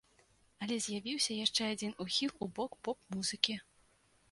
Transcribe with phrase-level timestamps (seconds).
[0.67, 3.59] Але з'явіўся яшчэ адзін ухіл у бок поп-музыкі.